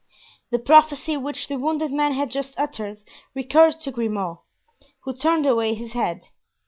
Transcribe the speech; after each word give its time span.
The 0.49 0.57
prophecy 0.57 1.15
which 1.15 1.47
the 1.47 1.59
wounded 1.59 1.91
man 1.93 2.13
had 2.13 2.31
just 2.31 2.57
uttered 2.59 3.03
recurred 3.35 3.79
to 3.81 3.91
Grimaud, 3.91 4.39
who 5.01 5.13
turned 5.13 5.45
away 5.45 5.75
his 5.75 5.91
head. 5.91 6.23